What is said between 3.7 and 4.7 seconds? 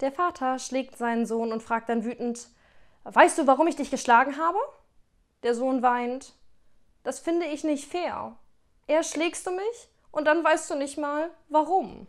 dich geschlagen habe?